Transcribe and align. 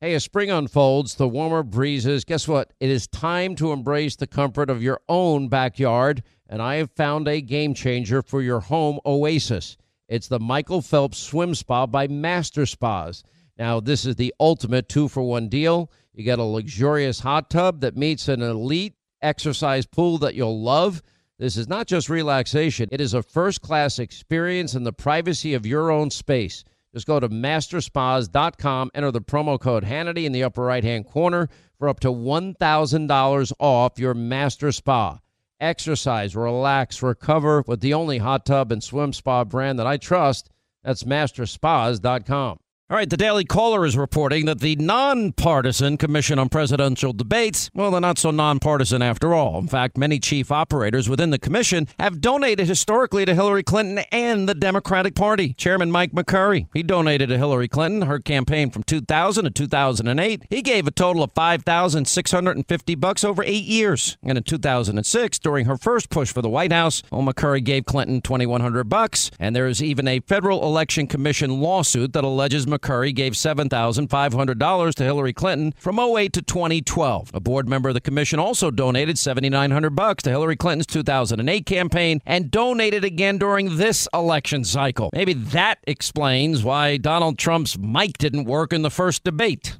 Hey, 0.00 0.14
as 0.14 0.22
spring 0.22 0.48
unfolds, 0.48 1.16
the 1.16 1.26
warmer 1.26 1.64
breezes, 1.64 2.24
guess 2.24 2.46
what? 2.46 2.72
It 2.78 2.88
is 2.88 3.08
time 3.08 3.56
to 3.56 3.72
embrace 3.72 4.14
the 4.14 4.28
comfort 4.28 4.70
of 4.70 4.80
your 4.80 5.00
own 5.08 5.48
backyard, 5.48 6.22
and 6.48 6.62
I 6.62 6.76
have 6.76 6.92
found 6.92 7.26
a 7.26 7.40
game 7.40 7.74
changer 7.74 8.22
for 8.22 8.40
your 8.40 8.60
home 8.60 9.00
oasis. 9.04 9.76
It's 10.08 10.28
the 10.28 10.38
Michael 10.38 10.82
Phelps 10.82 11.18
Swim 11.18 11.52
Spa 11.52 11.86
by 11.86 12.06
Master 12.06 12.64
Spas. 12.64 13.24
Now, 13.58 13.80
this 13.80 14.06
is 14.06 14.14
the 14.14 14.32
ultimate 14.38 14.88
two 14.88 15.08
for 15.08 15.24
one 15.24 15.48
deal. 15.48 15.90
You 16.14 16.22
get 16.22 16.38
a 16.38 16.44
luxurious 16.44 17.18
hot 17.18 17.50
tub 17.50 17.80
that 17.80 17.96
meets 17.96 18.28
an 18.28 18.40
elite 18.40 18.94
exercise 19.20 19.84
pool 19.84 20.16
that 20.18 20.36
you'll 20.36 20.62
love. 20.62 21.02
This 21.40 21.56
is 21.56 21.66
not 21.66 21.88
just 21.88 22.08
relaxation, 22.08 22.88
it 22.92 23.00
is 23.00 23.14
a 23.14 23.22
first 23.24 23.62
class 23.62 23.98
experience 23.98 24.76
in 24.76 24.84
the 24.84 24.92
privacy 24.92 25.54
of 25.54 25.66
your 25.66 25.90
own 25.90 26.10
space. 26.10 26.62
Just 26.94 27.06
go 27.06 27.20
to 27.20 27.28
masterspas.com, 27.28 28.90
enter 28.94 29.10
the 29.10 29.20
promo 29.20 29.60
code 29.60 29.84
Hannity 29.84 30.24
in 30.24 30.32
the 30.32 30.42
upper 30.42 30.62
right 30.62 30.84
hand 30.84 31.06
corner 31.06 31.48
for 31.78 31.88
up 31.88 32.00
to 32.00 32.08
$1,000 32.08 33.52
off 33.58 33.98
your 33.98 34.14
master 34.14 34.72
spa. 34.72 35.20
Exercise, 35.60 36.36
relax, 36.36 37.02
recover 37.02 37.64
with 37.66 37.80
the 37.80 37.94
only 37.94 38.18
hot 38.18 38.46
tub 38.46 38.72
and 38.72 38.82
swim 38.82 39.12
spa 39.12 39.44
brand 39.44 39.78
that 39.78 39.86
I 39.86 39.96
trust. 39.96 40.50
That's 40.82 41.04
masterspas.com. 41.04 42.58
All 42.90 42.96
right, 42.96 43.10
the 43.10 43.18
Daily 43.18 43.44
Caller 43.44 43.84
is 43.84 43.98
reporting 43.98 44.46
that 44.46 44.60
the 44.60 44.74
nonpartisan 44.76 45.98
Commission 45.98 46.38
on 46.38 46.48
Presidential 46.48 47.12
Debates, 47.12 47.68
well, 47.74 47.90
they're 47.90 48.00
not 48.00 48.16
so 48.16 48.30
nonpartisan 48.30 49.02
after 49.02 49.34
all. 49.34 49.58
In 49.58 49.68
fact, 49.68 49.98
many 49.98 50.18
chief 50.18 50.50
operators 50.50 51.06
within 51.06 51.28
the 51.28 51.38
commission 51.38 51.86
have 51.98 52.22
donated 52.22 52.66
historically 52.66 53.26
to 53.26 53.34
Hillary 53.34 53.62
Clinton 53.62 53.98
and 54.10 54.48
the 54.48 54.54
Democratic 54.54 55.14
Party. 55.14 55.52
Chairman 55.52 55.90
Mike 55.90 56.12
McCurry, 56.12 56.68
he 56.72 56.82
donated 56.82 57.28
to 57.28 57.36
Hillary 57.36 57.68
Clinton, 57.68 58.08
her 58.08 58.18
campaign 58.20 58.70
from 58.70 58.84
2000 58.84 59.44
to 59.44 59.50
2008. 59.50 60.44
He 60.48 60.62
gave 60.62 60.86
a 60.86 60.90
total 60.90 61.22
of 61.22 61.32
5,650 61.32 62.94
bucks 62.94 63.22
over 63.22 63.42
8 63.42 63.64
years. 63.64 64.16
And 64.22 64.38
in 64.38 64.44
2006, 64.44 65.38
during 65.40 65.66
her 65.66 65.76
first 65.76 66.08
push 66.08 66.32
for 66.32 66.40
the 66.40 66.48
White 66.48 66.72
House, 66.72 67.02
well, 67.10 67.20
McCurry 67.20 67.62
gave 67.62 67.84
Clinton 67.84 68.22
2100 68.22 68.84
bucks, 68.84 69.30
and 69.38 69.54
there 69.54 69.66
is 69.66 69.82
even 69.82 70.08
a 70.08 70.20
Federal 70.20 70.62
Election 70.62 71.06
Commission 71.06 71.60
lawsuit 71.60 72.14
that 72.14 72.24
alleges 72.24 72.64
McCurry 72.64 72.77
gave 72.78 73.32
$7,500 73.32 74.94
to 74.94 75.04
Hillary 75.04 75.32
Clinton 75.32 75.74
from 75.78 75.98
08 75.98 76.32
to 76.32 76.42
2012. 76.42 77.30
A 77.34 77.40
board 77.40 77.68
member 77.68 77.90
of 77.90 77.94
the 77.94 78.00
commission 78.00 78.38
also 78.38 78.70
donated 78.70 79.18
7900 79.18 79.90
bucks 79.90 80.22
to 80.24 80.30
Hillary 80.30 80.56
Clinton's 80.56 80.86
2008 80.86 81.66
campaign 81.66 82.20
and 82.24 82.50
donated 82.50 83.04
again 83.04 83.38
during 83.38 83.76
this 83.76 84.08
election 84.14 84.64
cycle. 84.64 85.10
Maybe 85.12 85.32
that 85.34 85.78
explains 85.86 86.62
why 86.62 86.96
Donald 86.96 87.38
Trump's 87.38 87.78
mic 87.78 88.18
didn't 88.18 88.44
work 88.44 88.72
in 88.72 88.82
the 88.82 88.90
first 88.90 89.24
debate. 89.24 89.78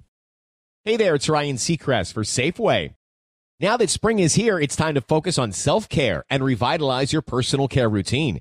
Hey 0.85 0.97
there, 0.97 1.15
it's 1.15 1.29
Ryan 1.29 1.57
Seacrest 1.57 2.13
for 2.13 2.23
Safeway. 2.23 2.95
Now 3.61 3.77
that 3.77 3.91
spring 3.91 4.21
is 4.21 4.35
here, 4.35 4.61
it's 4.61 4.77
time 4.77 4.95
to 4.95 5.01
focus 5.01 5.37
on 5.37 5.51
self 5.53 5.89
care 5.89 6.25
and 6.31 6.45
revitalize 6.45 7.13
your 7.13 7.23
personal 7.23 7.67
care 7.67 7.89
routine. 7.89 8.41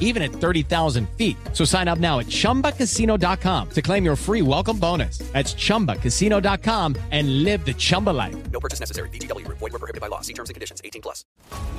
even 0.00 0.22
at 0.22 0.32
30,000 0.32 1.08
feet. 1.10 1.36
So 1.52 1.64
sign 1.64 1.86
up 1.86 1.98
now 1.98 2.18
at 2.18 2.26
chumbacasino.com 2.26 3.70
to 3.70 3.82
claim 3.82 4.04
your 4.04 4.16
free 4.16 4.42
welcome 4.42 4.78
bonus. 4.78 5.18
That's 5.32 5.54
chumbacasino.com 5.54 6.96
and 7.12 7.44
live 7.44 7.64
the 7.64 7.74
Chumba 7.74 8.10
life. 8.10 8.50
No 8.50 8.58
purchase 8.58 8.80
necessary. 8.80 9.10
VGW 9.10 9.44
Group. 9.44 9.58
Void 9.58 9.72
were 9.72 9.78
prohibited 9.78 10.00
by 10.00 10.08
law. 10.08 10.22
See 10.22 10.32
terms 10.32 10.48
and 10.48 10.54
conditions. 10.54 10.80
18 10.82 11.02
plus. 11.02 11.24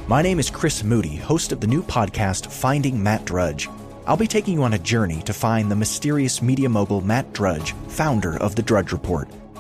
My 0.08 0.22
name 0.22 0.40
is 0.40 0.50
Chris 0.50 0.84
Moody, 0.84 1.18
host 1.18 1.52
of 1.52 1.60
the 1.60 1.68
new 1.68 1.84
podcast 1.84 2.52
Finding 2.52 3.02
Matt 3.02 3.26
Drudge. 3.26 3.68
I'll 4.08 4.18
be 4.18 4.28
taking 4.28 4.56
you 4.56 4.64
on 4.64 4.74
a 4.74 4.80
journey 4.80 5.22
to 5.22 5.34
find 5.34 5.70
the 5.70 5.76
mysterious 5.76 6.42
media 6.42 6.68
mogul 6.68 7.02
Matt 7.02 7.32
Drudge, 7.32 7.74
founder 7.90 8.38
of 8.38 8.56
the 8.56 8.64
Drudge 8.64 8.92
Report. 8.92 9.30